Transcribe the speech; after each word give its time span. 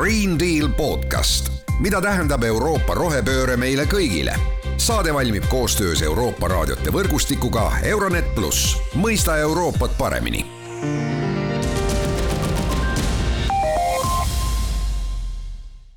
Green 0.00 0.38
Deal 0.38 0.68
podcast, 0.76 1.50
mida 1.78 1.98
tähendab 2.00 2.40
Euroopa 2.48 2.94
rohepööre 2.96 3.56
meile 3.60 3.84
kõigile. 3.84 4.32
saade 4.80 5.12
valmib 5.14 5.44
koostöös 5.52 6.00
Euroopa 6.02 6.48
raadiote 6.48 6.92
võrgustikuga 6.92 7.66
Euronet 7.84 8.30
pluss, 8.34 8.78
mõista 8.96 9.36
Euroopat 9.36 9.98
paremini. 9.98 10.40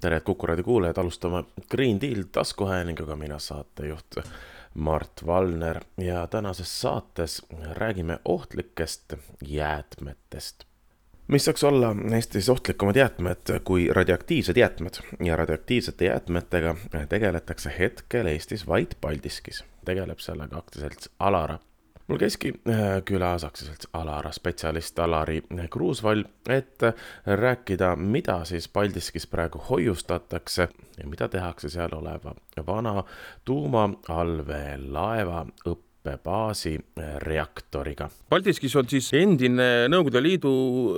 Tere, 0.02 0.17
et 0.17 0.23
Kuku 0.23 0.51
raadio 0.51 0.63
kuulajad, 0.63 0.97
alustame 0.97 1.43
Green 1.71 2.01
Deal 2.01 2.23
taskuhäälinguga, 2.31 3.15
mina 3.15 3.39
saatejuht 3.39 4.20
Mart 4.73 5.25
Valner. 5.25 5.79
Ja 5.97 6.27
tänases 6.27 6.81
saates 6.81 7.41
räägime 7.79 8.20
ohtlikest 8.25 9.13
jäätmetest 9.47 10.67
mis 11.27 11.45
saaks 11.45 11.63
olla 11.63 11.95
Eestis 12.15 12.49
ohtlikumad 12.49 12.95
jäätmed 12.95 13.59
kui 13.63 13.89
radioaktiivsed 13.93 14.57
jäätmed? 14.57 14.93
Ja 15.23 15.35
radioaktiivsete 15.35 16.05
jäätmetega 16.05 16.75
tegeletakse 17.09 17.75
hetkel 17.79 18.25
Eestis 18.25 18.67
vaid 18.67 18.88
Paldiskis, 19.02 19.63
tegeleb 19.85 20.20
sellega 20.20 20.57
aktsiaselts 20.57 21.09
Alara. 21.20 21.59
Mul 22.07 22.17
käiski 22.17 22.53
äh, 22.70 22.75
külas 23.05 23.43
aktsiaselts 23.43 23.88
Alara 23.93 24.31
spetsialist 24.31 24.99
Alari 24.99 25.43
Kruusvall, 25.71 26.23
et 26.49 26.79
rääkida, 27.26 27.95
mida 27.95 28.45
siis 28.45 28.67
Paldiskis 28.67 29.27
praegu 29.27 29.59
hoiustatakse 29.70 30.67
ja 30.98 31.07
mida 31.07 31.27
tehakse 31.27 31.70
seal 31.70 31.90
oleva 31.95 32.35
vana 32.67 33.03
tuumaallveelaeva 33.45 35.45
õppe 35.67 35.92
õppebaasi 36.03 36.73
eh, 36.75 37.16
reaktoriga. 37.23 38.09
Paldiskis 38.30 38.75
on 38.75 38.88
siis 38.91 39.07
endine 39.16 39.88
Nõukogude 39.91 40.20
Liidu 40.23 40.52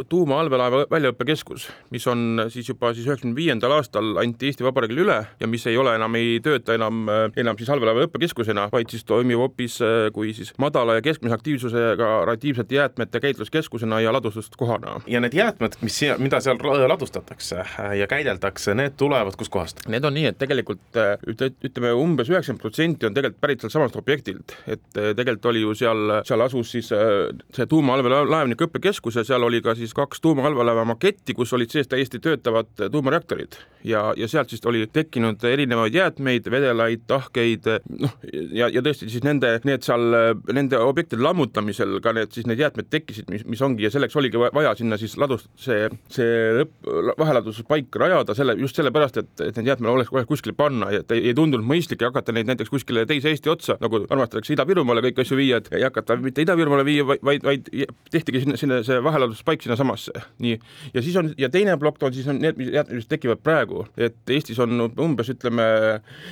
tuumaallveelaeva 0.09 0.86
väljaõppekeskus, 0.90 1.68
mis 1.94 2.05
on 2.09 2.45
siis 2.50 2.70
juba 2.70 2.91
siis 2.95 3.05
üheksakümne 3.05 3.38
viiendal 3.38 3.76
aastal 3.78 4.16
anti 4.22 4.50
Eesti 4.50 4.66
Vabariigile 4.66 5.03
üle 5.06 5.17
ja 5.39 5.50
mis 5.50 5.66
ei 5.70 5.78
ole 5.78 5.95
enam, 5.98 6.16
ei 6.17 6.39
tööta 6.44 6.73
enam, 6.78 7.03
eh, 7.09 7.28
enam 7.44 7.58
siis 7.59 7.70
allveelaeva 7.70 8.08
õppekeskusena, 8.08 8.70
vaid 8.73 8.89
siis 8.94 9.06
toimib 9.06 9.42
hoopis 9.44 9.78
eh, 9.86 10.08
kui 10.16 10.33
siis 10.33 10.53
madala 10.61 10.98
ja 10.98 11.06
keskmise 11.06 11.38
aktiivsusega 11.38 12.09
radioaktiivsete 12.31 12.76
jäätmete 12.80 13.22
käitluskeskusena 13.22 14.02
ja 14.02 14.14
ladustuskohana. 14.16 15.02
ja 15.08 15.22
need 15.22 15.38
jäätmed, 15.38 15.78
mis, 15.86 16.02
mida 16.17 16.42
seal 16.42 16.58
ladustatakse 16.89 17.61
ja 18.00 18.08
käideldakse, 18.09 18.73
need 18.73 18.98
tulevad 18.98 19.38
kuskohast? 19.38 19.86
Need 19.92 20.06
on 20.06 20.17
nii, 20.17 20.26
et 20.31 20.42
tegelikult 20.42 20.98
ütleme 21.30 21.94
umbes 21.94 22.30
üheksakümmend 22.31 22.64
protsenti 22.64 23.06
on 23.06 23.14
tegelikult 23.14 23.42
pärit 23.42 23.61
sealtsamast 23.61 23.98
objektilt, 24.00 24.56
et 24.67 24.95
tegelikult 24.96 25.52
oli 25.52 25.62
ju 25.62 25.76
seal, 25.78 26.20
seal 26.28 26.44
asus 26.46 26.72
siis 26.76 26.92
eh, 26.96 27.30
see 27.56 27.68
tuumaallveelaevnike 27.72 28.68
õppekeskus 28.68 29.20
ja 29.20 29.26
seal 29.28 29.44
oli 29.46 29.62
ka 29.66 29.76
siis 29.78 29.94
kaks 29.96 30.22
tuumaallveelaeva 30.24 30.86
maketti, 30.94 31.36
kus 31.38 31.54
olid 31.54 31.74
sees 31.74 31.90
täiesti 31.92 32.20
töötavad 32.24 32.72
tuumareaktorid. 32.92 33.60
Ja, 33.86 34.08
ja 34.18 34.28
sealt 34.28 34.50
siis 34.50 34.66
oli 34.66 34.88
tekkinud 34.90 35.44
erinevaid 35.46 35.94
jäätmeid, 35.94 36.48
vedelaid, 36.52 37.04
tahkeid, 37.08 37.68
noh, 38.02 38.16
ja, 38.56 38.70
ja 38.73 38.82
tõesti 38.82 39.10
siis 39.12 39.23
nende, 39.26 39.52
need 39.68 39.86
seal, 39.86 40.18
nende 40.54 40.80
objektide 40.82 41.22
lammutamisel 41.22 42.00
ka 42.02 42.16
need 42.18 42.34
siis 42.34 42.48
need 42.50 42.64
jäätmed 42.64 42.90
tekkisid, 42.90 43.30
mis, 43.30 43.46
mis 43.46 43.62
ongi 43.66 43.86
ja 43.86 43.92
selleks 43.94 44.18
oligi 44.18 44.42
vaja 44.42 44.73
sinna 44.80 44.98
siis 44.98 45.14
ladust, 45.22 45.52
see, 45.62 45.86
see 46.10 46.32
lõpp, 46.60 46.90
vaheladustuspaik 47.20 47.94
rajada 48.02 48.34
selle, 48.38 48.58
just 48.58 48.80
sellepärast, 48.80 49.22
et, 49.22 49.32
et 49.50 49.60
need 49.60 49.70
jäätmed 49.70 49.92
oleks 49.92 50.10
kohe 50.10 50.26
kuskile 50.30 50.58
panna 50.58 50.90
ja 50.94 51.04
et 51.04 51.14
ei, 51.14 51.28
ei 51.30 51.38
tundunud 51.38 51.68
mõistlik 51.68 52.02
hakata 52.08 52.34
neid 52.36 52.50
näiteks 52.50 52.73
kuskile 52.73 53.06
teise 53.10 53.30
Eesti 53.34 53.52
otsa, 53.54 53.78
nagu 53.82 54.02
armastatakse 54.10 54.54
Ida-Virumaal 54.56 54.84
Ida-Virumaale 54.86 55.03
kõiki 55.05 55.23
asju 55.23 55.38
viia, 55.39 55.59
et 55.59 55.69
ei 55.73 55.83
hakata 55.86 56.17
mitte 56.22 56.44
Ida-Virumaale 56.44 56.86
viia, 56.86 57.05
vaid, 57.08 57.44
vaid 57.44 57.69
tehtigi 58.14 58.44
sinna, 58.44 58.58
sinna 58.59 58.80
see 58.86 59.00
vahelaadustuspaik 59.03 59.66
sinnasamasse. 59.66 60.14
nii, 60.44 60.59
ja 60.94 61.02
siis 61.02 61.16
on, 61.19 61.31
ja 61.38 61.50
teine 61.50 61.77
plokk 61.81 62.03
on 62.03 62.14
siis 62.14 62.27
on 62.30 62.39
need, 62.42 62.59
mis 62.59 63.09
tekivad 63.09 63.42
praegu, 63.44 63.86
et 63.97 64.17
Eestis 64.30 64.59
on 64.59 64.88
umbes 65.02 65.31
ütleme 65.33 65.66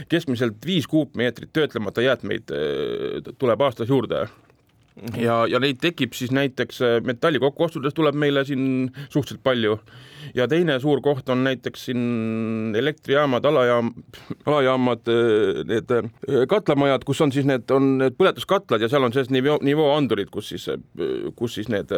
keskmiselt 0.10 0.66
viis 0.66 0.88
kuupmeetrit 0.88 1.54
töötlemata 1.54 2.06
jäätmeid 2.06 2.54
äh, 2.54 3.34
tuleb 3.38 3.62
aastas 3.62 3.90
juurde 3.90 4.28
ja, 5.18 5.44
ja 5.50 5.60
neid 5.62 5.80
tekib 5.82 6.16
siis 6.18 6.32
näiteks 6.34 6.82
äh, 6.84 6.98
metalli 7.06 7.42
kokkuostudest 7.42 7.96
tuleb 7.98 8.18
meile 8.20 8.46
siin 8.46 8.92
suhteliselt 9.10 9.44
palju. 9.44 9.78
Ja 10.38 10.48
teine 10.48 10.78
suur 10.80 11.02
koht 11.04 11.28
on 11.30 11.44
näiteks 11.44 11.86
siin 11.90 12.76
elektrijaamad, 12.80 13.46
alajaam, 13.46 13.92
alajaamad, 14.46 15.10
äh, 15.12 15.64
need 15.70 15.94
äh, 15.98 16.10
katlamajad, 16.50 17.06
kus 17.08 17.22
on 17.26 17.34
siis 17.36 17.48
need, 17.50 17.66
on 17.74 17.98
need 18.02 18.18
põletuskatlad 18.20 18.86
ja 18.86 18.92
seal 18.92 19.08
on 19.08 19.16
sees 19.16 19.32
nivoo, 19.34 19.58
nivooandurid, 19.66 20.32
kus 20.34 20.54
siis, 20.54 20.70
kus 21.40 21.58
siis 21.60 21.72
need, 21.74 21.92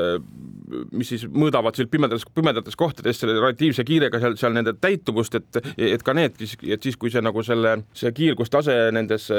mis 0.96 1.12
siis 1.14 1.28
mõõdavad 1.30 1.78
seal 1.78 1.92
pimedates, 1.92 2.26
pimedates 2.36 2.80
kohtades 2.80 3.20
selle 3.22 3.38
radioaktiivse 3.38 3.86
kiirega 3.88 4.22
seal, 4.24 4.40
seal 4.40 4.56
nende 4.56 4.76
täituvust, 4.80 5.38
et, 5.38 5.62
et 5.78 6.04
ka 6.04 6.16
need, 6.18 6.40
et 6.64 6.84
siis, 6.84 6.98
kui 7.00 7.14
see 7.14 7.24
nagu 7.24 7.44
selle, 7.46 7.78
see 7.98 8.12
kiirgustase 8.16 8.80
nendes 8.96 9.30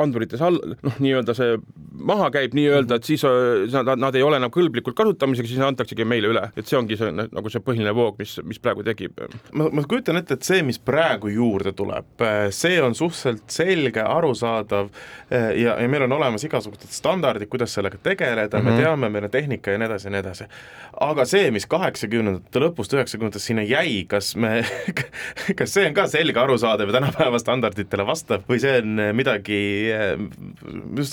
andurites 0.00 0.42
all, 0.44 0.58
noh, 0.82 0.98
nii-öelda 1.02 1.34
see 1.36 1.56
maha 2.00 2.30
käib 2.34 2.54
nii-öelda, 2.56 2.98
et 2.98 3.08
siis 3.08 3.24
äh, 3.24 3.66
nad, 3.72 3.92
nad 4.00 4.16
ei 4.16 4.24
ole 4.24 4.38
enam 4.40 4.52
kõlblikud 4.54 4.94
kasutamiseks, 4.96 5.50
siis 5.52 5.64
antaksegi 5.64 6.06
meile 6.08 6.30
üle, 6.32 6.42
et 6.56 6.68
see 6.68 6.78
ongi 6.78 6.98
see 7.00 7.10
nagu 7.16 7.52
see 7.52 7.62
põhiline 7.64 7.92
voog, 7.96 8.18
mis, 8.20 8.36
mis 8.46 8.60
praegu 8.62 8.84
tekib. 8.86 9.20
ma, 9.56 9.68
ma 9.72 9.84
kujutan 9.88 10.20
ette, 10.20 10.38
et 10.38 10.46
see, 10.46 10.62
mis 10.66 10.80
praegu 10.82 11.32
juurde 11.32 11.74
tuleb, 11.76 12.10
äh, 12.24 12.48
see 12.54 12.80
on 12.82 12.96
suhteliselt 12.96 13.44
selge, 13.52 14.02
arusaadav 14.04 14.90
äh, 14.90 15.50
ja, 15.60 15.76
ja 15.80 15.88
meil 15.90 16.06
on 16.06 16.16
olemas 16.18 16.44
igasugused 16.46 16.92
standardid, 16.94 17.50
kuidas 17.52 17.74
sellega 17.76 17.98
tegeleda 18.02 18.58
mm, 18.58 18.62
-hmm. 18.62 18.70
me 18.70 18.76
mhm. 18.76 18.82
teame, 18.82 19.08
meil 19.08 19.28
on 19.28 19.34
tehnika 19.34 19.74
ja 19.74 19.80
nii 19.80 19.90
edasi 19.90 20.08
ja 20.08 20.14
nii 20.14 20.24
edasi. 20.24 20.48
aga 21.00 21.24
see, 21.24 21.50
mis 21.50 21.66
kaheksakümnendate 21.66 22.64
lõpust 22.64 22.94
üheksakümnendatest 22.96 23.46
sinna 23.46 23.62
jäi, 23.62 24.04
kas 24.08 24.34
me 24.36 24.64
kas 25.58 25.74
see 25.74 25.86
on 25.88 25.94
ka 25.94 26.06
selge, 26.08 26.38
arusaadav 26.40 26.88
ja 26.88 26.98
tänapäeva 27.00 27.38
standarditele 27.38 28.06
vastav 28.06 28.46
või 28.48 28.60
see 28.62 28.78
on 28.82 29.00
midagi 29.16 29.60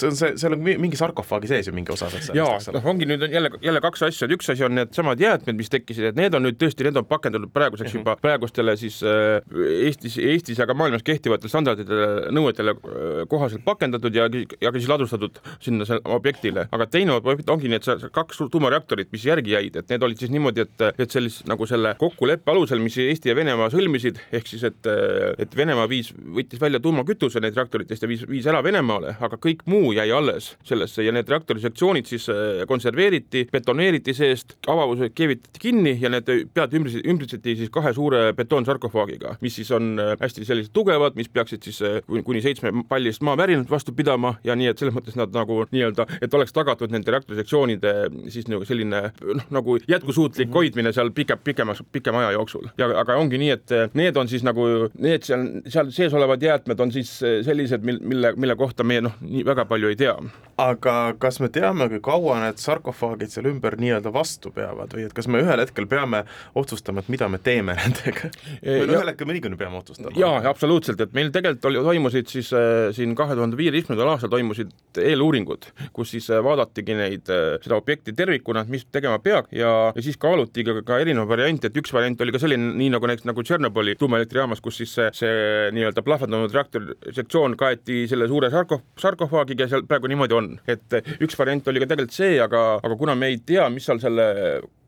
on 0.08 0.16
see, 0.18 0.34
seal 0.40 0.56
on 0.56 0.64
mingi 0.64 1.00
sarkofaagi 1.00 1.50
sees 1.50 1.70
ju 1.70 1.74
mingi 1.76 1.94
osa 1.94 2.10
sellest. 2.12 2.36
jaa, 2.38 2.58
noh, 2.76 2.90
ongi 2.92 3.08
nüüd 3.10 3.26
on 3.28 3.34
jälle, 3.34 3.52
jälle 3.64 3.82
kaks 3.84 4.06
asja, 4.10 4.28
et 4.28 4.36
üks 4.38 4.52
asi 4.54 4.66
on 4.68 4.76
needsamad 4.78 5.22
jäätmed, 5.22 5.58
mis 5.60 5.72
tekkisid, 5.74 6.12
et 6.12 6.20
need 6.20 6.38
on 6.38 6.46
nüüd 6.48 6.60
tõesti, 6.62 6.86
need 6.88 7.00
on 7.00 7.08
pakendatud 7.10 7.52
praeguseks 7.54 7.94
mm 7.94 8.00
-hmm. 8.00 8.06
juba 8.06 8.16
praegustele 8.22 8.78
siis 8.78 9.00
äh, 9.04 9.42
Eestis, 9.88 10.18
Eestis 10.18 10.60
ja 10.60 10.68
ka 10.68 10.74
maailmas 10.78 11.04
kehtivatele 11.08 11.50
standarditele, 11.50 12.32
nõuetele 12.36 12.76
äh, 12.76 13.24
kohaselt 13.30 13.66
pakendatud 13.66 14.16
ja, 14.16 14.30
ja 14.62 14.72
siis 14.72 14.90
ladustatud 14.90 15.40
sinna 15.60 15.86
objektile, 16.04 16.68
aga 16.72 16.86
teine 16.86 17.18
objekt 17.18 17.50
ongi 17.50 17.70
need 17.72 17.86
kaks 18.12 18.44
tuumareaktorit, 18.52 19.12
mis 19.12 19.26
järgi 19.26 19.56
jäid, 19.56 19.76
et 19.76 19.90
need 19.90 20.04
olid 20.04 20.20
siis 20.20 20.32
niimoodi, 20.32 20.66
et, 20.66 20.86
et 20.98 21.12
sellist 21.12 21.48
nagu 21.50 21.66
selle 21.70 21.96
kokkuleppe 22.00 22.52
alusel, 22.52 22.82
mis 22.84 22.98
Eesti 22.98 23.32
ja 23.32 23.36
Venemaa 23.38 23.70
sõlmisid, 23.74 24.20
ehk 24.32 24.48
siis 24.50 24.64
et, 24.68 24.90
et 25.38 25.58
Venemaa 25.58 25.88
viis, 25.90 26.12
võttis 26.14 26.62
välja 26.62 26.82
tuumakütuse 26.84 27.42
neid 27.44 27.58
reaktoritest 27.58 28.04
ja 28.04 28.10
viis, 28.10 28.26
viis 28.30 28.47
ära 28.48 28.62
Venemaale, 28.64 29.16
aga 29.24 29.38
kõik 29.42 29.64
muu 29.70 29.92
jäi 29.96 30.08
alles 30.14 30.54
sellesse 30.68 31.04
ja 31.06 31.14
need 31.16 31.30
reaktori 31.30 31.62
sektsioonid 31.64 32.08
siis 32.10 32.28
äh, 32.32 32.64
konserveeriti, 32.70 33.46
betoneeriti 33.52 34.14
seest, 34.16 34.56
avavused 34.70 35.14
keevitati 35.18 35.62
kinni 35.62 35.96
ja 36.02 36.12
need 36.14 36.30
pead 36.56 36.76
ümbritseti, 36.78 37.06
ümbritseti 37.12 37.56
siis 37.62 37.72
kahe 37.74 37.94
suure 37.96 38.32
betoonsarkofaagiga, 38.38 39.36
mis 39.44 39.58
siis 39.60 39.72
on 39.76 39.96
äh, 40.02 40.14
hästi 40.22 40.46
sellised 40.48 40.74
tugevad, 40.76 41.18
mis 41.20 41.30
peaksid 41.34 41.68
siis 41.68 41.82
äh, 41.86 42.00
kuni 42.26 42.42
seitsme 42.46 42.72
pallist 42.90 43.26
maavärinat 43.26 43.72
vastu 43.72 43.96
pidama 43.98 44.36
ja 44.48 44.56
nii, 44.58 44.72
et 44.72 44.82
selles 44.82 44.96
mõttes 44.96 45.18
nad 45.20 45.34
nagu 45.36 45.64
nii-öelda, 45.72 46.08
et 46.22 46.34
oleks 46.38 46.56
tagatud 46.56 46.94
nende 46.94 47.14
reaktori 47.14 47.40
sektsioonide 47.42 47.96
siis 48.34 48.48
nagu 48.52 48.68
selline 48.68 49.04
noh, 49.12 49.48
nagu 49.54 49.78
jätkusuutlik 49.88 50.50
mhm. 50.50 50.56
hoidmine 50.58 50.94
seal 50.96 51.12
pika, 51.16 51.38
pikemas, 51.38 51.84
pikema 51.92 52.24
aja 52.24 52.36
jooksul. 52.38 52.70
ja 52.80 52.92
aga 53.02 53.18
ongi 53.20 53.42
nii, 53.42 53.54
et 53.56 53.76
need 53.98 54.18
on 54.18 54.30
siis 54.30 54.46
nagu 54.48 54.68
need 54.96 55.26
seal, 55.28 55.48
seal 55.68 55.92
sees 55.96 56.16
olevad 56.18 56.44
jäätmed 56.44 56.80
on 56.84 56.92
siis 56.94 57.12
sellised, 57.20 57.84
mil, 57.88 58.00
mille, 58.04 58.27
mille 58.36 58.56
kohta 58.60 58.84
meie 58.88 59.04
noh, 59.06 59.16
nii 59.22 59.46
väga 59.48 59.66
palju 59.70 59.92
ei 59.92 59.98
tea. 60.00 60.16
aga 60.58 60.94
kas 61.22 61.40
me 61.40 61.50
teame, 61.54 61.88
kui 61.92 62.02
kaua 62.04 62.40
need 62.42 62.62
sarkofaagid 62.62 63.32
seal 63.34 63.50
ümber 63.52 63.78
nii-öelda 63.80 64.12
vastu 64.14 64.52
peavad 64.54 64.94
või 64.96 65.06
et 65.06 65.14
kas 65.18 65.30
me 65.30 65.42
ühel 65.44 65.62
hetkel 65.62 65.88
peame 65.90 66.24
otsustama, 66.58 67.04
et 67.04 67.12
mida 67.14 67.30
me 67.30 67.38
teeme 67.38 67.76
nendega? 67.78 68.32
või 68.64 68.96
ühel 68.96 69.12
hetkel 69.12 69.30
me 69.30 69.38
niikuinii 69.38 69.60
peame 69.60 69.80
otsustama? 69.82 70.16
jaa, 70.18 70.42
absoluutselt, 70.50 71.02
et 71.06 71.14
meil 71.18 71.30
tegelikult 71.36 71.70
oli, 71.70 71.84
toimusid 71.92 72.32
siis 72.32 72.50
äh, 72.58 72.90
siin 72.98 73.14
kahe 73.18 73.38
tuhande 73.38 73.60
viieteistkümnendal 73.60 74.16
aastal 74.16 74.34
toimusid 74.34 74.74
eeluuringud, 75.02 75.70
kus 75.94 76.16
siis 76.16 76.30
äh, 76.34 76.42
vaadatigi 76.44 76.98
neid 76.98 77.30
äh,, 77.34 77.60
seda 77.64 77.78
objekti 77.78 78.16
tervikuna, 78.18 78.66
et 78.66 78.74
mis 78.74 78.88
tegema 78.90 79.22
peab 79.24 79.52
ja, 79.54 79.72
ja 79.94 80.04
siis 80.04 80.18
kaaluti 80.22 80.66
ka, 80.66 80.80
ka 80.88 80.98
erinevaid 81.04 81.30
variante, 81.30 81.70
et 81.70 81.78
üks 81.78 81.94
variant 81.94 82.26
oli 82.26 82.34
ka 82.34 82.42
selline, 82.42 82.74
nii 82.82 82.90
nagu 82.96 83.10
näiteks 83.10 83.30
nagu 83.30 83.46
Tšernobõli 83.46 83.94
tuumaelektrijaamas, 84.00 84.62
kus 84.64 84.82
siis 84.82 84.96
see, 84.98 85.08
see 85.16 85.36
nii-öelda 85.78 86.02
plahvatanud 86.06 86.54
reaktori 86.54 86.98
sektsioon 87.14 87.54
kaeti 87.60 88.06
selle 88.10 88.17
suure 88.26 88.50
sarko-, 88.50 88.82
sarkofaagiga 88.98 89.68
seal 89.70 89.86
praegu 89.86 90.10
niimoodi 90.10 90.38
on, 90.38 90.50
et 90.68 90.98
üks 91.22 91.38
variant 91.38 91.70
oli 91.70 91.84
ka 91.84 91.92
tegelikult 91.92 92.18
see, 92.18 92.40
aga, 92.42 92.64
aga 92.82 92.98
kuna 92.98 93.16
me 93.16 93.30
ei 93.34 93.38
tea, 93.46 93.70
mis 93.74 93.86
seal 93.86 94.02
selle 94.02 94.28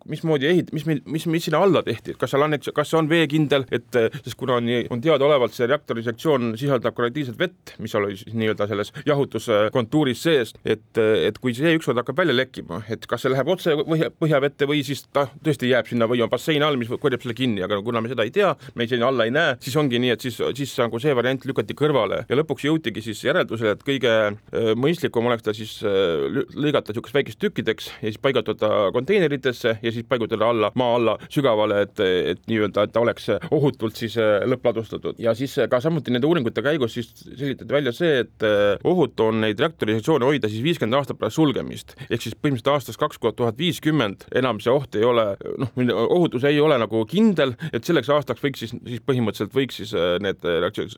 mismoodi 0.09 0.49
ehit-, 0.49 0.73
mis 0.75 0.85
meil, 0.89 1.01
mis, 1.09 1.25
mis 1.29 1.45
sinna 1.47 1.61
alla 1.63 1.81
tehti, 1.85 2.15
kas 2.19 2.33
seal 2.33 2.45
on, 2.45 2.55
kas 2.75 2.91
see 2.91 2.99
on 2.99 3.09
veekindel, 3.09 3.65
et 3.75 3.99
sest 4.23 4.37
kuna 4.39 4.57
on, 4.59 4.69
on 4.93 5.03
teadaolevalt 5.03 5.55
see 5.55 5.67
reaktori 5.69 6.03
sektsioon 6.05 6.53
sisaldab 6.59 6.95
korrelatiivset 6.97 7.37
vett, 7.39 7.73
mis 7.83 7.95
oli 7.97 8.17
siis 8.19 8.35
nii-öelda 8.37 8.67
selles 8.69 8.93
jahutuskontuuris 9.07 10.23
sees, 10.25 10.53
et, 10.65 10.87
et 10.97 11.39
kui 11.41 11.55
see 11.57 11.75
ükskord 11.77 11.99
hakkab 12.01 12.21
välja 12.23 12.35
lekkima, 12.37 12.81
et 12.91 13.05
kas 13.09 13.25
see 13.25 13.33
läheb 13.33 13.51
otse 13.53 13.75
põhja, 13.79 14.11
põhjavette 14.13 14.67
või 14.69 14.83
siis 14.87 15.05
ta 15.13 15.27
tõesti 15.45 15.71
jääb 15.71 15.89
sinna 15.89 16.09
või 16.09 16.23
on 16.25 16.31
bassein 16.31 16.65
all, 16.65 16.79
mis 16.79 16.91
korjab 17.01 17.23
selle 17.23 17.37
kinni, 17.37 17.63
aga 17.65 17.81
kuna 17.85 18.03
me 18.03 18.11
seda 18.11 18.25
ei 18.27 18.33
tea, 18.35 18.53
me 18.75 18.87
sinna 18.89 19.09
alla 19.11 19.27
ei 19.29 19.33
näe, 19.35 19.55
siis 19.63 19.77
ongi 19.79 20.01
nii, 20.01 20.13
et 20.15 20.25
siis, 20.25 20.39
siis 20.57 20.75
nagu 20.81 21.01
see 21.01 21.15
variant 21.17 21.45
lükati 21.49 21.77
kõrvale 21.77 22.23
ja 22.29 22.39
lõpuks 22.39 22.67
jõutigi 22.67 23.03
siis 23.05 23.23
järeldusele, 23.27 23.75
et 23.77 23.85
kõige 23.87 24.15
äh, 24.29 24.71
mõistlikum 24.79 25.29
oleks 25.29 25.45
ta 25.45 25.55
siis 25.55 25.79
lõigata 25.83 26.93
niisugust 26.93 27.15
väikest 27.15 27.39
tükkideks 27.41 27.89
ja 27.99 28.07
siis 28.07 28.19
paigutada 28.21 28.89
konteineritesse 28.95 29.75
ja 29.81 29.91
siis 29.93 29.98
paigutada 30.07 30.49
alla, 30.49 30.71
maa 30.79 30.95
alla 30.95 31.15
sügavale, 31.29 31.81
et, 31.87 31.99
et 31.99 32.41
nii-öelda, 32.49 32.85
et 32.85 32.93
ta 32.95 33.03
oleks 33.03 33.29
ohutult 33.51 33.99
siis 33.99 34.17
äh, 34.21 34.39
lõppladustatud 34.49 35.19
ja 35.21 35.33
siis 35.37 35.55
ka 35.69 35.81
samuti 35.83 36.13
nende 36.13 36.29
uuringute 36.29 36.63
käigus 36.65 36.95
siis 36.97 37.11
selgitati 37.27 37.73
välja 37.73 37.93
see, 37.95 38.23
et 38.23 38.47
ohutu 38.87 39.29
on 39.29 39.41
neid 39.43 39.59
reaktorisektsioone 39.59 40.27
hoida 40.27 40.49
siis 40.51 40.63
viiskümmend 40.65 40.99
aastat 40.99 41.19
pärast 41.19 41.39
sulgemist 41.39 41.95
ehk 42.09 42.23
siis 42.23 42.35
põhimõtteliselt 42.35 42.73
aastast 42.73 43.01
kaks 43.01 43.21
tuhat 43.29 43.57
viiskümmend 43.59 44.27
enam 44.35 44.61
see 44.63 44.73
oht 44.73 44.95
ei 44.99 45.05
ole, 45.07 45.25
noh, 45.61 45.73
ohutus 46.07 46.45
ei 46.47 46.59
ole 46.63 46.77
nagu 46.81 47.03
kindel, 47.09 47.55
et 47.73 47.85
selleks 47.87 48.11
aastaks 48.13 48.43
võiks 48.43 48.65
siis, 48.65 48.75
siis 48.87 49.03
põhimõtteliselt 49.05 49.55
võiks 49.55 49.81
siis 49.81 49.95
need 50.23 50.45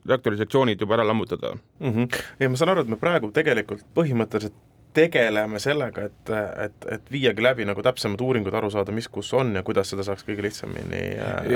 reaktorisektsioonid 0.08 0.82
juba 0.82 0.98
ära 0.98 1.06
lammutada 1.08 1.54
mm. 1.54 1.92
-hmm. 1.92 2.20
ja 2.40 2.50
ma 2.50 2.60
saan 2.60 2.74
aru, 2.74 2.86
et 2.86 2.92
me 2.92 3.00
praegu 3.00 3.32
tegelikult 3.34 3.84
põhimõtteliselt 3.96 4.56
tegeleme 4.94 5.60
sellega, 5.62 6.08
et, 6.08 6.32
et, 6.66 6.88
et 6.96 7.12
viiagi 7.12 7.44
läbi 7.44 7.66
nagu 7.68 7.82
täpsemad 7.84 8.20
uuringud, 8.20 8.54
aru 8.54 8.70
saada, 8.72 8.94
mis 8.94 9.08
kus 9.12 9.32
on 9.38 9.54
ja 9.56 9.64
kuidas 9.66 9.92
seda 9.92 10.06
saaks 10.06 10.26
kõige 10.26 10.44
lihtsamini 10.46 11.02
äh, 11.16 11.54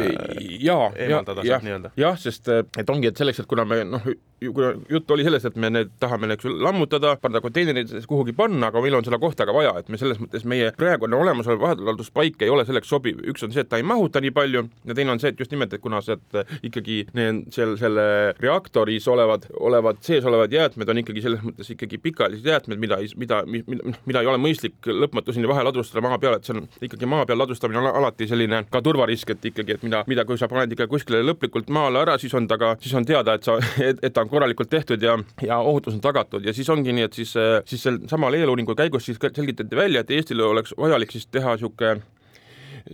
jaa, 0.64 0.90
eemaldada 0.94 1.44
ja, 1.44 1.56
sealt 1.56 1.68
nii-öelda. 1.68 1.92
jah, 2.00 2.18
sest 2.20 2.50
et 2.52 2.90
ongi, 2.92 3.10
et 3.12 3.20
selleks, 3.20 3.42
et 3.42 3.50
kuna 3.50 3.66
me 3.68 3.82
noh, 3.86 4.08
kuna 4.44 4.72
jutt 4.90 5.10
oli 5.10 5.24
sellest, 5.24 5.48
et 5.50 5.56
me 5.60 5.70
need 5.72 5.92
tahame, 6.02 6.28
eks 6.34 6.46
ju, 6.46 6.52
lammutada, 6.62 7.14
panna 7.20 7.40
konteineritesse 7.44 8.08
kuhugi 8.08 8.34
panna, 8.36 8.70
aga 8.70 8.82
meil 8.84 8.98
on 8.98 9.06
seda 9.06 9.18
kohta 9.20 9.46
ka 9.48 9.54
vaja, 9.56 9.72
et 9.80 9.88
me 9.92 10.00
selles 10.00 10.20
mõttes 10.20 10.44
meie 10.48 10.72
praegune 10.76 11.16
olemasolev 11.16 11.62
vahetuspaik 11.62 12.44
ei 12.44 12.52
ole 12.52 12.66
selleks 12.68 12.90
sobiv, 12.92 13.22
üks 13.32 13.46
on 13.46 13.54
see, 13.54 13.64
et 13.64 13.70
ta 13.72 13.80
ei 13.80 13.86
mahuta 13.86 14.20
nii 14.24 14.34
palju 14.36 14.66
ja 14.88 14.96
teine 14.96 15.14
on 15.14 15.22
see, 15.22 15.32
et 15.32 15.40
just 15.40 15.54
nimelt, 15.54 15.72
et 15.72 15.82
kuna 15.82 16.02
sealt 16.04 16.40
ikkagi 16.66 17.02
need 17.16 17.46
seal 17.54 17.76
selle 17.80 18.06
reaktoris 18.40 19.08
olevad, 19.12 19.48
olevad 19.56 20.02
sees 20.04 20.26
olevad 20.28 20.52
jäätmed 20.52 20.92
on 20.92 21.02
ikkagi 21.02 21.24
selles 21.24 21.42
mõttes 21.44 21.72
ikkagi 21.72 22.00
pikaajalised 22.02 22.46
jäätmed, 22.46 22.80
mida 22.82 23.00
ei, 23.02 23.08
mida, 23.16 23.25
mida, 23.26 23.94
mida 24.06 24.23
ei 24.23 24.31
ole 24.31 24.40
mõistlik 24.40 24.87
lõpmatuseni 24.87 25.49
vahel 25.50 25.67
ladustada 25.69 26.02
maa 26.05 26.19
peal, 26.23 26.37
et 26.38 26.46
see 26.46 26.55
on 26.56 26.64
ikkagi 26.87 27.08
maa 27.11 27.26
peal 27.26 27.40
ladustamine 27.43 27.81
on 27.81 27.88
alati 27.90 28.28
selline 28.31 28.62
ka 28.70 28.82
turvarisk, 28.84 29.34
et 29.34 29.50
ikkagi, 29.52 29.76
et 29.76 29.87
mida, 29.87 30.02
mida, 30.11 30.25
kui 30.28 30.38
sa 30.40 30.49
paned 30.50 30.73
ikka 30.73 30.88
kuskile 30.90 31.23
lõplikult 31.26 31.70
maale 31.75 32.02
ära, 32.05 32.17
siis 32.23 32.34
on 32.38 32.49
ta 32.49 32.58
ka, 32.61 32.75
siis 32.82 32.94
on 32.99 33.06
teada, 33.08 33.37
et 33.37 33.46
sa, 33.46 33.58
et, 33.82 34.02
et 34.02 34.14
ta 34.14 34.25
on 34.25 34.32
korralikult 34.32 34.70
tehtud 34.73 35.02
ja, 35.02 35.17
ja 35.43 35.61
ohutus 35.61 35.96
on 35.96 36.02
tagatud. 36.05 36.44
Ja 36.46 36.55
siis 36.56 36.70
ongi 36.73 36.94
nii, 36.96 37.08
et 37.08 37.20
siis, 37.20 37.34
siis 37.69 37.87
sel 37.88 38.02
samal 38.11 38.34
eeluuringu 38.38 38.76
käigus 38.78 39.08
siis 39.08 39.20
selgitati 39.26 39.76
välja, 39.76 40.05
et 40.05 40.12
Eestile 40.17 40.46
oleks 40.46 40.75
vajalik 40.78 41.12
siis 41.14 41.26
teha 41.26 41.56
niisugune 41.56 42.02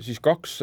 siis 0.01 0.21
kaks, 0.23 0.59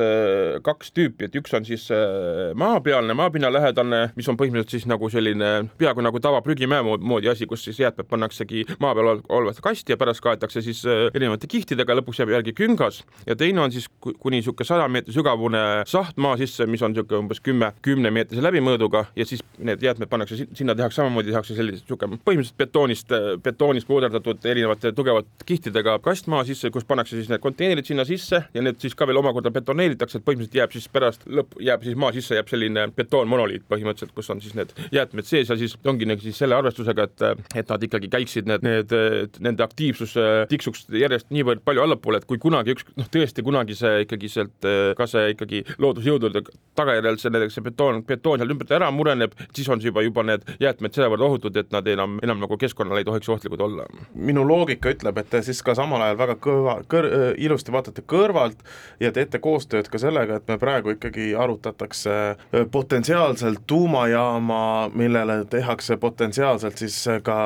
kaks 0.64 0.94
tüüpi, 0.96 1.28
et 1.28 1.36
üks 1.38 1.54
on 1.56 1.66
siis 1.68 1.86
äh, 1.94 2.52
maapealne, 2.58 3.14
maapinnalähedane, 3.18 4.02
mis 4.18 4.30
on 4.32 4.38
põhimõtteliselt 4.40 4.74
siis 4.74 4.88
nagu 4.90 5.10
selline 5.12 5.52
peaaegu 5.80 6.04
nagu 6.06 6.22
tavaprügimäe 6.24 6.84
moodi 6.84 7.30
asi, 7.32 7.48
kus 7.50 7.64
siis 7.68 7.80
jäätmed 7.82 8.10
pannaksegi 8.10 8.66
maa 8.82 8.96
peal 8.98 9.12
olevasse 9.28 9.64
kasti 9.66 9.94
ja 9.94 10.00
pärast 10.00 10.24
kaetakse 10.26 10.64
siis 10.66 10.82
äh, 10.88 11.08
erinevate 11.14 11.50
kihtidega, 11.52 11.98
lõpuks 12.00 12.22
jääb 12.22 12.34
järgi 12.38 12.56
küngas. 12.58 13.04
Ja 13.28 13.38
teine 13.40 13.62
on 13.66 13.74
siis 13.74 13.90
kuni 14.02 14.40
niisugune 14.40 14.68
saja 14.68 14.88
meetri 14.92 15.14
sügavune 15.14 15.64
saht 15.90 16.18
maa 16.22 16.38
sisse, 16.40 16.68
mis 16.70 16.84
on 16.86 16.94
niisugune 16.94 17.24
umbes 17.26 17.44
kümme, 17.44 17.72
kümne 17.86 18.12
meetrise 18.14 18.44
läbimõõduga 18.46 19.06
ja 19.20 19.28
siis 19.28 19.44
need 19.58 19.84
jäätmed 19.84 20.10
pannakse 20.12 20.40
sinna, 20.46 20.76
tehakse 20.76 21.02
samamoodi, 21.02 21.34
tehakse 21.34 21.58
sellise 21.58 21.84
niisugune 21.84 22.20
põhimõtteliselt 22.26 22.60
betoonist, 22.60 23.16
betoonist 23.44 23.90
puuderdatud 23.90 24.46
erinevate 24.50 24.94
tugevate 24.96 25.48
kihtidega 25.50 26.00
kast 26.04 26.30
maa 26.32 26.46
sisse, 26.48 26.72
kus 26.74 26.88
pannakse 26.88 27.18
siis 27.18 27.30
need 27.32 27.44
konteinerid 27.44 27.88
sinna 27.88 28.06
sisse 28.08 28.44
ja 28.54 28.64
need 28.64 28.80
siis 28.82 28.96
ka 28.98 29.08
veel 29.10 29.19
omakorda 29.20 29.52
betoneeritakse, 29.54 30.20
et 30.20 30.26
põhimõtteliselt 30.28 30.60
jääb 30.60 30.76
siis 30.76 30.88
pärast 30.92 31.26
lõpp, 31.28 31.58
jääb 31.64 31.86
siis 31.86 31.98
maa 32.00 32.14
sisse 32.16 32.38
jääb 32.38 32.52
selline 32.52 32.88
betoonmonoliit 32.96 33.66
põhimõtteliselt, 33.70 34.16
kus 34.16 34.32
on 34.34 34.42
siis 34.44 34.56
need 34.58 34.74
jäätmed 34.96 35.28
sees 35.30 35.52
ja 35.52 35.58
siis 35.60 35.76
ongi 35.88 36.08
nagu 36.10 36.24
siis 36.24 36.40
selle 36.40 36.58
arvestusega, 36.58 37.08
et, 37.10 37.46
et 37.62 37.74
nad 37.74 37.86
ikkagi 37.90 38.12
käiksid 38.12 38.50
need, 38.50 38.66
need, 38.66 38.96
nende 39.44 39.66
aktiivsus 39.66 40.16
tiksuks 40.50 40.88
järjest 40.94 41.30
niivõrd 41.36 41.64
palju 41.66 41.86
allapoole, 41.86 42.22
et 42.22 42.30
kui 42.30 42.42
kunagi 42.42 42.76
üks, 42.76 42.88
noh, 43.00 43.10
tõesti 43.12 43.46
kunagi 43.46 43.78
see 43.78 44.06
ikkagi 44.06 44.32
sealt, 44.32 44.70
ka 44.98 45.08
see 45.10 45.34
ikkagi 45.36 45.64
loodusjõudude 45.82 46.44
tagajärjel 46.80 47.20
see 47.20 47.34
näiteks 47.34 47.58
see 47.60 47.66
betoon, 47.66 48.04
betoon 48.08 48.42
seal 48.42 48.54
ümbert 48.54 48.72
ära 48.76 48.90
mureneb, 48.96 49.36
siis 49.56 49.70
on 49.72 49.82
see 49.82 49.92
juba, 49.92 50.04
juba 50.06 50.26
need 50.28 50.46
jäätmed 50.62 50.96
sedavõrd 50.96 51.26
ohutud, 51.28 51.58
et 51.60 51.72
nad 51.76 51.88
enam, 51.92 52.18
enam 52.26 52.42
nagu 52.44 52.58
keskkonnale 52.60 53.04
ei 53.04 53.08
tohiks 53.08 53.30
ohtlikud 53.36 53.62
olla. 53.66 53.88
minu 54.14 54.46
loogika 54.48 54.94
ütleb, 54.94 55.18
et 55.22 55.30
te 55.30 55.42
siis 55.46 55.62
ka 55.66 55.76
samal 55.78 56.04
ajal 56.06 56.20
väga 56.20 56.38
kõva, 56.44 56.76
kõr-, 56.90 57.10
ilusti 57.38 57.74
vaatate 57.74 58.04
kõrvalt 58.10 58.64
ja 59.00 59.09
ja 59.10 59.16
teete 59.16 59.42
koostööd 59.44 59.90
ka 59.92 60.02
sellega, 60.02 60.40
et 60.40 60.50
me 60.52 60.58
praegu 60.62 60.94
ikkagi 60.96 61.32
arutatakse 61.38 62.16
äh, 62.16 62.66
potentsiaalselt 62.72 63.66
tuumajaama, 63.68 64.62
millele 64.94 65.42
tehakse 65.50 65.98
potentsiaalselt 65.98 66.82
siis 66.82 66.98
ka 67.24 67.40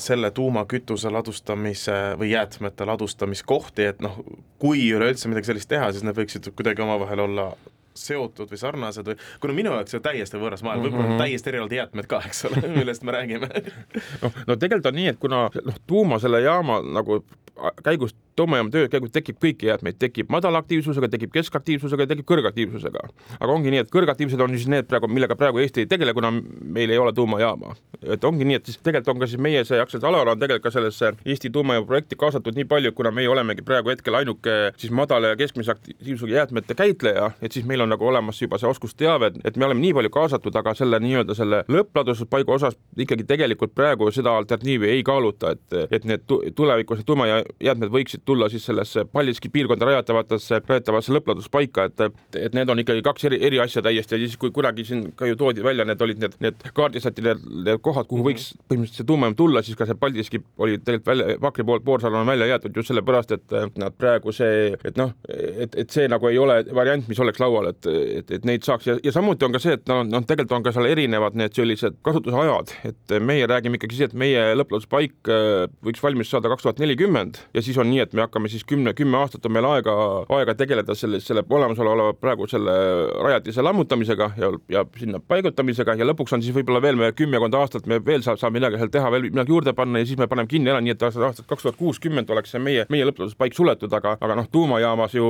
selle 0.00 0.30
tuumakütuse 0.34 1.10
ladustamise 1.12 1.98
või 2.20 2.32
jäätmete 2.34 2.86
ladustamiskohti, 2.88 3.90
et 3.92 4.04
noh, 4.04 4.20
kui 4.62 4.88
üleüldse 4.94 5.30
midagi 5.30 5.52
sellist 5.52 5.70
teha, 5.70 5.90
siis 5.92 6.06
need 6.06 6.16
võiksid 6.18 6.52
kuidagi 6.54 6.84
omavahel 6.84 7.26
olla 7.28 7.50
seotud 7.98 8.50
või 8.52 8.60
sarnased 8.60 9.10
või 9.10 9.18
kuna 9.42 9.56
minu 9.56 9.72
jaoks 9.74 9.94
see 9.94 9.98
on 9.98 10.04
täiesti 10.06 10.40
võõras 10.40 10.62
maailm, 10.62 10.84
võib-olla 10.86 11.04
mm 11.04 11.12
-hmm. 11.14 11.24
täiesti 11.24 11.52
erinevad 11.52 11.74
jäätmed 11.74 12.08
ka, 12.10 12.22
eks 12.26 12.44
ole, 12.48 12.62
millest 12.78 13.02
me 13.02 13.16
räägime. 13.16 13.48
noh, 14.22 14.40
no 14.46 14.56
tegelikult 14.56 14.92
on 14.92 14.98
nii, 15.00 15.08
et 15.14 15.20
kuna 15.20 15.42
noh, 15.64 15.82
tuuma 15.86 16.20
selle 16.22 16.40
jaama 16.44 16.80
nagu 16.82 17.22
käigus 17.82 18.14
tuumajaama 18.38 18.72
töö 18.74 18.88
käigus 18.92 19.12
tekib 19.14 19.40
kõiki 19.42 19.68
jäätmeid, 19.68 19.98
tekib 19.98 20.30
madala 20.32 20.62
aktiivsusega, 20.62 21.10
tekib 21.12 21.32
keskaktiivsusega 21.34 22.06
tekib 22.10 22.26
kõrgaktiivsusega. 22.28 23.04
aga 23.38 23.52
ongi 23.52 23.72
nii, 23.74 23.82
et 23.84 23.92
kõrgaktiivsed 23.92 24.42
on 24.44 24.54
siis 24.56 24.68
need 24.70 24.88
praegu, 24.90 25.10
millega 25.10 25.36
praegu 25.38 25.62
Eesti 25.62 25.84
ei 25.84 25.90
tegele, 25.90 26.14
kuna 26.14 26.30
meil 26.32 26.90
ei 26.90 26.98
ole 26.98 27.12
tuumajaama. 27.12 27.74
et 28.02 28.24
ongi 28.24 28.46
nii, 28.48 28.60
et 28.60 28.70
siis 28.70 28.78
tegelikult 28.78 29.14
on 29.14 29.22
ka 29.22 29.30
siis 29.30 29.42
meie 29.42 29.64
see 29.64 29.80
aktsiaselts 29.80 30.08
Alar 30.08 30.32
on 30.32 30.38
tegelikult 30.38 30.68
ka 30.68 30.74
sellesse 30.74 31.12
Eesti 31.24 31.50
tuumajaama 31.50 31.86
projekti 31.86 32.16
kaasatud 32.16 32.56
nii 32.58 32.68
palju, 32.70 32.92
kuna 32.92 33.10
meie 33.14 33.28
olemegi 33.28 33.62
praegu 33.62 33.92
hetkel 33.92 34.14
ainuke 34.14 34.56
siis 34.76 34.92
madala 34.94 35.34
ja 35.34 35.36
keskmise 35.36 35.74
aktiivsusega 35.74 36.38
jäätmete 36.38 36.74
käitleja, 36.78 37.30
et 37.42 37.52
siis 37.52 37.66
meil 37.66 37.80
on 37.84 37.92
nagu 37.92 38.06
olemas 38.06 38.42
juba 38.42 38.58
see 38.58 38.70
oskusteave, 38.70 39.32
et 39.44 39.56
me 39.56 39.66
oleme 39.66 39.80
nii 39.80 39.94
palju 39.98 40.10
kaasatud, 40.14 40.56
aga 40.56 40.74
selle 40.78 41.00
nii-öelda 41.02 41.34
selle 41.38 41.64
lõppladustuspaiga 41.68 42.54
osas 42.54 42.78
ikkagi 42.96 43.26
tegelikult 43.28 43.74
praegu 43.74 44.10
seda 44.14 44.36
alternatiivi 44.38 44.90
ei 44.94 45.02
kaaluta, 45.06 45.54
et, 45.56 45.90
et 45.90 46.04
need 46.08 46.24
tulevikus 46.54 47.04
tuumajäätmed 47.06 47.92
võiksid 47.92 48.24
tulla 48.28 48.50
siis 48.52 48.66
sellesse 48.68 49.04
Paldiski 49.12 49.50
piirkonda 49.52 49.88
rajatavatesse, 49.88 50.60
rajatavasse 50.68 51.14
lõppladuspaika, 51.16 51.88
et, 51.88 52.18
et 52.38 52.56
need 52.56 52.70
on 52.70 52.82
ikkagi 52.82 53.04
kaks 53.06 53.28
eri, 53.30 53.40
eri 53.48 53.60
asja 53.62 53.82
täiesti 53.84 54.16
ja 54.16 54.22
siis, 54.24 54.36
kui 54.40 54.52
kunagi 54.54 54.84
siin 54.88 55.08
ka 55.18 55.28
ju 55.28 55.38
toodi 55.40 55.64
välja, 55.64 55.86
need 55.88 56.02
olid 56.04 56.22
need, 56.22 56.36
need 56.44 56.68
kaardistati 56.76 57.24
need, 57.24 57.44
need 57.64 57.82
kohad, 57.84 58.08
kuhu 58.10 58.26
võiks 58.28 58.50
põhimõtteliselt 58.68 59.02
see 59.02 59.08
tuumajaam 59.08 59.36
tulla, 59.38 59.62
siis 59.66 59.78
ka 59.78 59.88
see 59.88 59.98
Paldiski 59.98 60.42
oli 60.58 60.78
tegelikult 60.78 61.12
välja, 61.12 61.38
Pakri 61.42 61.66
poolt 61.68 61.84
Poorsalu 61.86 62.20
on 62.20 62.28
välja 62.28 62.48
jäetud 62.52 62.76
just 62.76 62.92
sellepärast, 62.92 63.34
et 63.36 63.78
nad 63.80 63.96
praegu 63.98 64.32
see, 64.34 64.72
et 64.84 64.98
noh, 65.00 65.12
et, 65.28 65.74
et 65.78 65.94
see 65.94 66.08
nagu 66.10 66.28
ei 66.28 66.38
ole 66.40 66.60
variant, 66.74 67.06
mis 67.08 67.20
oleks 67.22 67.40
laual, 67.42 67.70
et, 67.72 67.88
et, 67.88 68.32
et 68.38 68.48
neid 68.48 68.66
saaks. 68.66 68.88
Ja, 68.88 68.98
ja 69.04 69.14
samuti 69.14 69.46
on 69.46 69.54
ka 69.54 69.62
see, 69.62 69.76
et 69.78 69.86
noh, 69.90 70.04
noh, 70.06 70.24
tegelikult 70.28 70.58
on 70.58 70.66
ka 70.66 70.74
seal 70.76 70.88
erinevad 70.90 71.38
need 71.38 71.56
sellised 71.56 71.98
kasutusajad, 72.06 72.74
et 72.90 73.16
meie 73.24 73.48
räägime 73.50 73.78
ikkagi 73.80 74.00
see, 74.00 74.10
et 74.10 74.18
meie 74.18 74.44
lõppladuspaik 74.58 75.32
äh, 75.32 75.66
võiks 75.84 76.02
valmis 76.04 76.32
saada 76.32 76.50
kaks 76.52 76.66
tuhat 76.66 76.82
nelikümmend 76.82 77.40
ja 77.54 77.64
siis 77.64 77.78
on 77.80 77.90
nii, 77.92 78.02
et 78.04 78.16
me 78.18 78.26
hakkame 78.26 78.50
siis 78.52 78.64
kümne, 78.68 78.94
kümme 78.98 79.18
aastat 79.20 79.46
on 79.46 79.54
meil 79.54 79.66
aega, 79.68 79.94
aega 80.38 80.54
tegeleda 80.58 80.94
selle, 80.98 81.20
selle 81.24 81.44
olemasoleva 81.48 82.12
praegu 82.18 82.48
selle 82.50 82.74
rajatise 83.24 83.62
lammutamisega 83.64 84.30
ja, 84.40 84.50
ja 84.72 84.84
sinna 84.98 85.20
paigutamisega 85.20 85.96
ja 85.98 86.06
lõpuks 86.08 86.34
on 86.36 86.44
siis 86.44 86.56
võib-olla 86.56 86.82
veel 86.82 86.98
me 87.00 87.10
kümmekond 87.16 87.54
aastat 87.58 87.86
me 87.90 88.00
veel 88.04 88.24
saab, 88.26 88.40
saab 88.40 88.56
midagi 88.56 88.80
seal 88.80 88.92
teha, 88.94 89.10
veel 89.14 89.28
midagi 89.30 89.54
juurde 89.54 89.74
panna 89.78 90.02
ja 90.02 90.08
siis 90.08 90.20
me 90.20 90.28
paneme 90.30 90.50
kinni 90.50 90.72
ära, 90.72 90.82
nii 90.84 90.94
et 90.94 91.04
aastat 91.08 91.46
kaks 91.48 91.66
tuhat 91.66 91.78
kuuskümmend 91.78 92.30
oleks 92.34 92.54
see 92.54 92.62
meie, 92.62 92.86
meie 92.92 93.06
lõppladuspaik 93.08 93.56
suletud, 93.56 93.92
aga, 93.94 94.16
aga 94.24 94.38
noh, 94.38 94.48
tuumajaamas 94.52 95.16
ju 95.18 95.28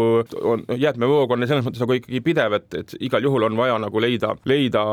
on 0.52 0.64
jäätmevoog 0.78 1.34
on 1.34 1.46
selles 1.46 1.66
mõttes 1.66 1.82
nagu 1.84 1.98
ikkagi 1.98 2.22
pidev, 2.24 2.58
et, 2.58 2.68
et 2.82 2.96
igal 3.08 3.24
juhul 3.24 3.48
on 3.48 3.58
vaja 3.58 3.78
nagu 3.82 4.02
leida, 4.02 4.34
leida 4.48 4.84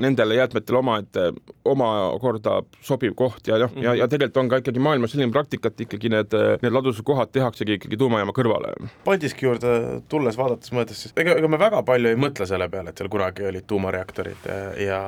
nendele 0.00 0.40
jäätmetele 0.40 0.80
omaette, 0.80 1.26
omakorda 1.66 2.60
sobiv 2.84 3.16
koht 3.18 3.48
ja 3.50 3.60
noh 3.62 3.76
ja, 3.82 3.94
ja 4.02 4.08
tegelikult 4.10 4.42
on 4.42 4.50
ka 4.50 4.60
ikkagi 4.62 4.82
maailmas 4.82 5.14
selline 5.14 5.32
praktika, 5.34 5.72
et 5.72 5.86
ikkagi 5.86 6.10
need, 6.12 6.36
need 6.62 6.74
ladustuskohad 6.74 7.25
tehaksegi 7.32 7.76
ikkagi 7.78 7.98
tuumajaama 8.00 8.34
kõrvale. 8.36 8.72
Paldiski 9.04 9.46
juurde 9.46 9.72
tulles, 10.12 10.38
vaadates, 10.38 10.72
mõeldes 10.74 11.02
siis, 11.04 11.14
ega, 11.18 11.36
ega 11.40 11.50
me 11.50 11.60
väga 11.60 11.82
palju 11.86 12.12
ei 12.12 12.18
mõtle 12.20 12.48
selle 12.48 12.68
peale, 12.72 12.92
et 12.92 13.00
seal 13.00 13.10
kunagi 13.12 13.46
olid 13.50 13.66
tuumareaktorid 13.70 14.48
ja, 14.82 15.00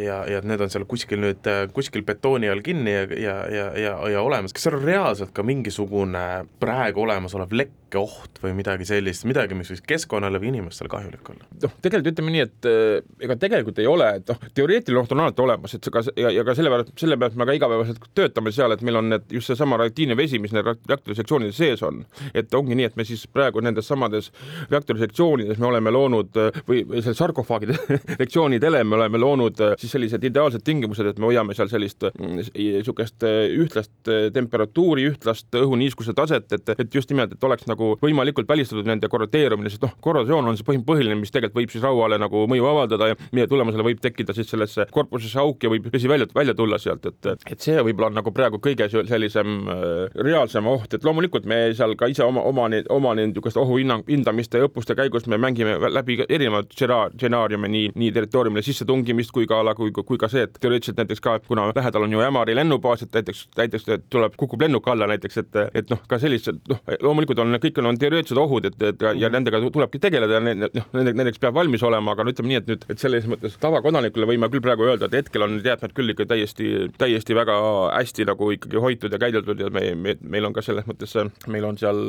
ja, 0.00 0.20
ja 0.30 0.42
need 0.46 0.64
on 0.64 0.72
seal 0.72 0.86
kuskil 0.88 1.22
nüüd, 1.22 1.50
kuskil 1.76 2.04
betooni 2.06 2.50
all 2.52 2.64
kinni 2.66 2.94
ja, 2.96 3.06
ja, 3.10 3.36
ja, 3.52 3.66
ja, 3.80 3.96
ja 4.16 4.24
olemas, 4.26 4.54
kas 4.56 4.66
seal 4.66 4.78
on 4.80 4.86
reaalselt 4.86 5.34
ka 5.36 5.44
mingisugune 5.46 6.26
praegu 6.62 7.06
olemasolev 7.06 7.52
lekk 7.56 7.85
oht 7.94 8.40
või 8.42 8.52
midagi 8.56 8.86
sellist, 8.88 9.24
midagi, 9.28 9.54
mis 9.54 9.70
võiks 9.70 9.84
keskkonnale 9.86 10.40
või 10.42 10.50
inimestele 10.50 10.90
kahjulik 10.90 11.28
olla? 11.30 11.46
noh, 11.62 11.74
tegelikult 11.82 12.12
ütleme 12.12 12.32
nii, 12.34 12.44
et 12.46 12.68
äh, 12.68 13.06
ega 13.26 13.36
tegelikult 13.40 13.78
ei 13.82 13.86
ole, 13.90 14.08
et 14.20 14.32
noh, 14.32 14.40
teoreetiline 14.56 15.00
oht 15.02 15.12
on 15.14 15.22
alati 15.24 15.44
olemas, 15.44 15.76
et 15.76 15.88
ka 15.92 16.02
ja, 16.16 16.32
ja 16.34 16.44
ka 16.46 16.56
sellepärast, 16.58 16.92
sellepärast 16.98 17.38
me 17.38 17.46
ka 17.48 17.56
igapäevaselt 17.56 18.08
töötame 18.18 18.52
seal, 18.54 18.74
et 18.74 18.82
meil 18.86 19.00
on 19.00 19.10
need 19.12 19.36
just 19.38 19.52
seesama 19.52 19.78
radioaktiivne 19.80 20.16
vesi, 20.18 20.40
mis 20.42 20.54
need 20.56 20.66
reaktori 20.66 21.16
sektsioonide 21.18 21.54
sees 21.56 21.84
on. 21.86 22.02
et 22.34 22.54
ongi 22.54 22.78
nii, 22.78 22.90
et 22.90 22.98
me 22.98 23.06
siis 23.08 23.26
praegu 23.30 23.62
nendes 23.64 23.86
samades 23.86 24.32
reaktori 24.70 25.04
sektsioonides 25.04 25.60
me 25.62 25.70
oleme 25.70 25.94
loonud 25.94 26.40
või, 26.68 26.82
või 26.88 27.04
seal 27.06 27.16
sarkofaagide 27.18 27.78
sektsioonidele 28.22 28.82
me 28.84 28.98
oleme 28.98 29.20
loonud 29.22 29.62
siis 29.80 29.94
sellised 29.94 30.24
ideaalsed 30.26 30.64
tingimused, 30.66 31.06
et 31.06 31.20
me 31.22 31.30
hoiame 31.30 31.54
seal 31.56 31.70
sellist 31.70 32.08
niisugust 32.18 33.22
ühtlast 33.26 34.10
temperatuuri, 34.34 35.06
ühtlast 35.12 35.54
õhuniiskuse 35.56 36.14
taset, 36.16 36.50
et, 36.52 36.74
et 36.76 36.94
just 36.94 37.10
nimelt, 37.12 37.34
et 37.36 37.44
oleks 37.46 37.66
nagu 37.68 37.75
võimalikult 38.02 38.48
välistatud 38.48 38.86
nende 38.88 39.08
korrodeerumine, 39.12 39.70
sest 39.72 39.84
noh, 39.86 39.94
korrosioon 40.02 40.50
on 40.50 40.58
see 40.58 40.66
põhiline, 40.66 41.18
mis 41.20 41.32
tegelikult 41.34 41.60
võib 41.60 41.72
siis 41.72 41.84
rauale 41.84 42.18
nagu 42.20 42.44
mõju 42.50 42.68
avaldada 42.70 43.10
ja 43.12 43.18
mille 43.30 43.46
tulemusel 43.50 43.84
võib 43.86 44.00
tekkida 44.02 44.34
siis 44.36 44.50
sellesse 44.50 44.88
korpusesse 44.94 45.40
auk 45.42 45.64
ja 45.64 45.70
võib 45.72 45.88
vesi 45.92 46.08
välja, 46.10 46.28
välja 46.34 46.54
tulla 46.56 46.78
sealt, 46.82 47.06
et, 47.10 47.30
et 47.50 47.62
see 47.62 47.76
võib-olla 47.80 48.10
on 48.10 48.18
nagu 48.20 48.32
praegu 48.34 48.60
kõige 48.62 48.88
sellisem 48.90 49.70
äh, 49.72 50.18
reaalsem 50.26 50.66
oht, 50.70 50.94
et 50.94 51.04
loomulikult 51.06 51.46
me 51.48 51.60
seal 51.76 51.96
ka 51.98 52.10
ise 52.12 52.24
oma, 52.26 52.44
oma, 52.46 52.68
oma 52.94 53.14
niisuguste 53.18 53.60
ohuhinnang, 53.62 54.06
hindamiste 54.10 54.60
ja 54.60 54.68
õppuste 54.68 54.96
käigus 54.98 55.26
me 55.30 55.38
mängime 55.40 55.76
läbi 55.92 56.18
erinevaid 56.28 56.72
stsenaariume, 56.72 57.70
nii, 57.72 57.92
nii 57.98 58.12
territooriumile 58.16 58.64
sissetungimist 58.66 59.32
kui 59.34 59.48
ka, 59.50 59.62
kui, 59.78 59.92
kui 59.96 60.20
ka 60.20 60.30
see, 60.32 60.46
et 60.46 60.58
teoreetiliselt 60.60 61.00
näiteks 61.02 61.22
ka, 61.24 61.38
kuna 61.46 61.68
lähedal 61.76 62.06
on 62.06 62.16
ju 62.16 62.24
Ämari 62.26 62.56
lennubaas, 62.56 63.04
et 63.06 63.14
näiteks, 63.16 63.46
näiteks 63.56 63.88
tuleb, 64.10 64.36
kukub 64.40 64.62
lennuk 64.62 64.88
alla 64.88 65.08
näiteks, 65.10 65.40
et, 65.42 65.60
et 65.82 65.92
noh, 65.92 66.02
ka 66.08 66.18
sellised 66.22 66.62
noh, 66.70 66.82
loomulikult 67.02 67.42
on 67.44 67.54
kõik 67.66 67.80
on 67.82 67.98
teoreetilised 68.00 68.40
ohud, 68.40 68.68
et, 68.70 68.78
et 68.90 69.04
ja, 69.06 69.12
ja 69.26 69.30
nendega 69.32 69.60
tulebki 69.64 70.00
tegeleda 70.02 70.38
ja 70.38 70.42
noh, 70.44 70.88
nendeks 70.96 71.40
peab 71.42 71.56
valmis 71.58 71.84
olema, 71.86 72.14
aga 72.14 72.26
no 72.26 72.34
ütleme 72.34 72.52
nii, 72.52 72.60
et 72.62 72.70
nüüd, 72.70 72.86
et 72.92 73.02
selles 73.02 73.28
mõttes 73.30 73.56
tavakodanikule 73.62 74.28
võime 74.30 74.50
küll 74.52 74.64
praegu 74.64 74.86
öelda, 74.88 75.10
et 75.10 75.18
hetkel 75.20 75.46
on 75.46 75.56
need 75.56 75.68
jäätmed 75.68 75.94
küll 75.96 76.14
ikka 76.14 76.28
täiesti, 76.32 76.72
täiesti 77.00 77.36
väga 77.36 77.56
hästi 77.92 78.28
nagu 78.30 78.50
ikkagi 78.56 78.82
hoitud 78.82 79.14
ja 79.14 79.20
käideldud 79.22 79.64
ja 79.66 79.70
me, 79.74 79.88
me, 79.98 80.16
meil 80.22 80.48
on 80.48 80.56
ka 80.56 80.64
selles 80.64 80.88
mõttes, 80.88 81.14
meil 81.52 81.66
on 81.68 81.78
seal 81.80 82.02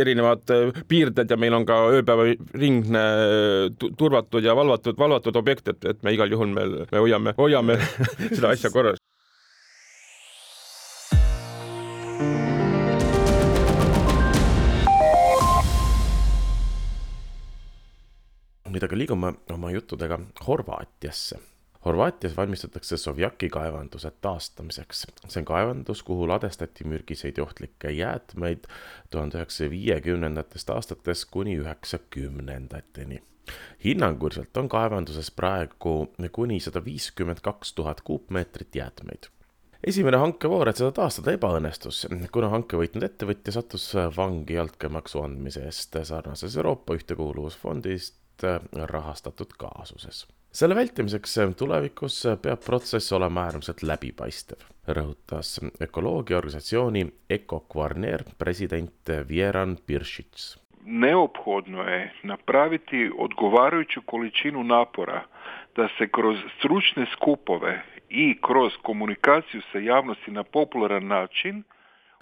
erinevad 0.00 0.54
piirded 0.90 1.30
ja 1.30 1.40
meil 1.40 1.58
on 1.58 1.66
ka 1.68 1.80
ööpäevaringne 1.98 3.06
turvatud 3.98 4.44
ja 4.44 4.56
valvatud, 4.56 4.98
valvatud 4.98 5.40
objekt, 5.40 5.72
et, 5.74 5.90
et 5.94 6.04
me 6.06 6.14
igal 6.14 6.32
juhul 6.32 6.52
me, 6.54 6.68
me 6.90 7.04
hoiame, 7.06 7.34
hoiame 7.38 7.80
seda 8.36 8.54
asja 8.54 8.72
korras. 8.74 9.02
Nüüd 18.74 18.86
aga 18.86 18.98
liigume 18.98 19.34
oma 19.54 19.70
juttudega 19.70 20.18
Horvaatiasse. 20.46 21.38
Horvaatias 21.84 22.36
valmistatakse 22.36 22.96
Sovjaki 22.96 23.48
kaevanduse 23.52 24.10
taastamiseks. 24.24 25.06
see 25.28 25.40
on 25.40 25.44
kaevandus, 25.44 26.02
kuhu 26.02 26.28
ladestati 26.28 26.84
mürgiseid 26.84 27.38
ja 27.38 27.44
ohtlikke 27.44 27.90
jäätmeid 27.90 28.64
tuhande 29.10 29.38
üheksasaja 29.38 29.70
viiekümnendatest 29.70 30.70
aastatest 30.70 31.30
kuni 31.30 31.58
üheksakümnendateni 31.60 33.22
hinnanguliselt 33.84 34.56
on 34.56 34.68
kaevanduses 34.68 35.30
praegu 35.30 35.94
kuni 36.32 36.60
sada 36.60 36.84
viiskümmend 36.84 37.44
kaks 37.44 37.72
tuhat 37.72 38.00
kuupmeetrit 38.00 38.76
jäätmeid 38.76 39.28
esimene 39.86 40.16
hankevoor, 40.16 40.70
et 40.70 40.80
seda 40.80 40.92
taastada, 40.96 41.34
ebaõnnestus, 41.36 42.04
kuna 42.32 42.48
hanke 42.52 42.78
võitnud 42.80 43.04
ettevõtja 43.04 43.52
sattus 43.58 43.90
vangi 44.16 44.56
altkäemaksu 44.58 45.20
andmise 45.20 45.64
eest 45.68 45.98
sarnases 46.08 46.56
Euroopa 46.56 46.96
Ühtekuuluvusfondist 46.96 48.16
rahastatud 48.72 49.52
kaasuses. 49.58 50.26
selle 50.52 50.74
vältimiseks 50.74 51.38
tulevikus 51.58 52.26
peab 52.42 52.60
protsess 52.64 53.12
olema 53.12 53.44
äärmiselt 53.44 53.82
läbipaistev, 53.82 54.58
rõhutas 54.88 55.60
ökoloogiaorganisatsiooni 55.80 57.06
Eko 57.30 57.60
Kvarner 57.60 58.24
president 58.38 59.10
Vjeran 59.28 59.76
Piršić 59.86 60.64
neophodno 60.84 61.82
je 61.82 62.12
napraviti 62.22 63.10
odgovarajuću 63.18 64.00
količinu 64.06 64.64
napora 64.64 65.22
da 65.76 65.88
se 65.98 66.08
kroz 66.08 66.36
stručne 66.58 67.06
skupove 67.12 67.82
i 68.08 68.40
kroz 68.40 68.72
komunikaciju 68.82 69.62
sa 69.72 69.78
javnosti 69.78 70.30
na 70.30 70.42
popularan 70.44 71.06
način 71.06 71.62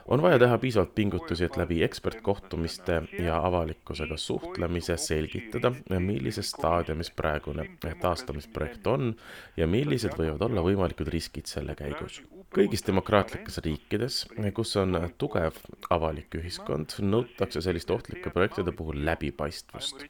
on 0.08 0.22
vaja 0.22 0.38
teha 0.38 0.58
piisavalt 0.58 0.94
pingutusi, 0.94 1.44
et 1.44 1.56
läbi 1.56 1.82
ekspertkohtumiste 1.82 3.02
ja 3.18 3.38
avalikkusega 3.46 4.16
suhtlemise 4.16 4.96
selgitada, 4.96 5.72
millises 5.98 6.50
staadiumis 6.50 7.10
praegune 7.10 7.68
taastamisprojekt 8.00 8.86
on 8.86 9.14
ja 9.56 9.66
millised 9.66 10.16
võivad 10.18 10.48
olla 10.48 10.64
võimalikud 10.64 11.08
riskid 11.12 11.46
selle 11.50 11.74
käigus. 11.78 12.22
Kõigis 12.52 12.84
demokraatlikes 12.86 13.58
riikides, 13.64 14.18
kus 14.56 14.74
on 14.80 14.96
tugev 15.20 15.56
avalik 15.94 16.34
ühiskond, 16.38 16.94
nõutakse 17.00 17.62
selliste 17.64 17.94
ohtlike 17.94 18.32
projektide 18.34 18.74
puhul 18.76 19.00
läbipaistvust, 19.06 20.04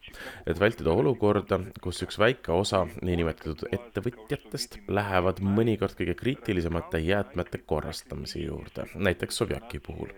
et 0.47 0.61
vältida 0.61 0.95
olukorda, 0.95 1.61
kus 1.85 2.03
üks 2.07 2.19
väike 2.23 2.55
osa 2.55 2.85
niinimetatud 3.03 3.67
ettevõtjatest 3.73 4.81
lähevad 4.89 5.43
mõnikord 5.45 5.97
kõige 5.99 6.17
kriitilisemate 6.19 7.03
jäätmete 7.07 7.63
korrastamise 7.67 8.43
juurde, 8.43 8.89
näiteks 8.95 9.43
Sovjaki 9.43 9.81
puhul, 9.83 10.11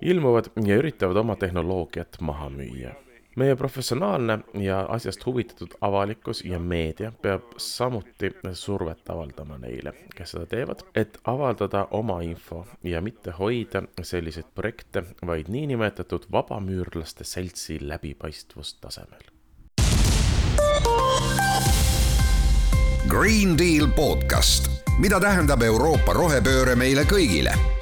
ilmuvad 0.00 0.52
ja 0.66 0.82
üritavad 0.82 1.22
oma 1.22 1.38
tehnoloogiat 1.38 2.20
maha 2.20 2.50
müüa. 2.50 2.94
Meie 3.36 3.56
professionaalne 3.56 4.38
ja 4.54 4.80
asjast 4.88 5.26
huvitatud 5.26 5.74
avalikkus 5.80 6.44
ja 6.44 6.58
meedia 6.58 7.12
peab 7.22 7.42
samuti 7.56 8.32
survet 8.52 9.10
avaldama 9.10 9.58
neile, 9.58 9.92
kes 10.16 10.34
seda 10.34 10.46
teevad, 10.46 10.84
et 10.94 11.18
avaldada 11.24 11.86
oma 11.90 12.20
info 12.20 12.66
ja 12.84 13.00
mitte 13.00 13.34
hoida 13.38 13.82
selliseid 14.02 14.52
projekte 14.54 15.04
vaid 15.26 15.48
niinimetatud 15.48 16.26
vabamüürlaste 16.32 17.24
seltsi 17.24 17.78
läbipaistvustasemel. 17.80 19.22
Green 23.08 23.58
Deal 23.58 23.88
podcast, 23.96 24.70
mida 24.98 25.20
tähendab 25.20 25.62
Euroopa 25.62 26.12
rohepööre 26.16 26.76
meile 26.76 27.04
kõigile 27.04 27.81